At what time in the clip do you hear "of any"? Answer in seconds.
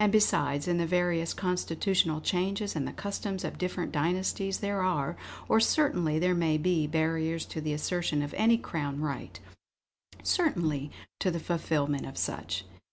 8.22-8.58